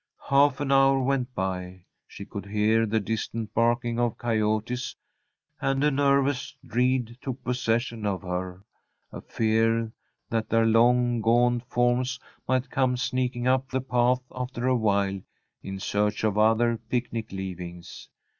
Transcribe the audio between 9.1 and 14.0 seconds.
a fear that their long, gaunt forms might come sneaking up the